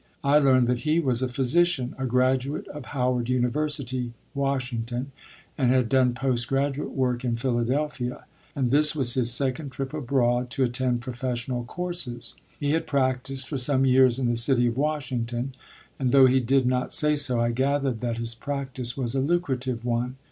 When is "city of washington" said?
14.35-15.53